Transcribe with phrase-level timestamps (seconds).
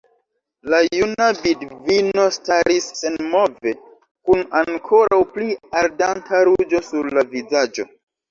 [0.73, 3.75] La juna vidvino staris senmove,
[4.29, 7.87] kun ankoraŭ pli ardanta ruĝo sur la vizaĝo.